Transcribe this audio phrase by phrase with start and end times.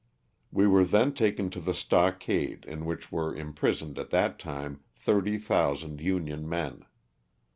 [0.51, 5.37] We were then taken to the stockade in which were imprisoned at that time thirty
[5.37, 6.85] thousand Union men.